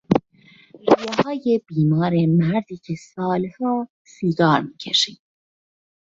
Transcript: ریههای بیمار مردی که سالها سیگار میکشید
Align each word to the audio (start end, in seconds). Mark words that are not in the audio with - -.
ریههای 0.87 1.61
بیمار 1.67 2.13
مردی 2.27 2.77
که 2.77 2.95
سالها 2.95 3.89
سیگار 4.03 4.61
میکشید 4.61 5.21